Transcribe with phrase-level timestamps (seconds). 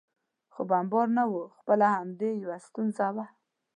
[0.53, 3.25] خو بمبار نه و، خپله همدې یو ستونزه وه.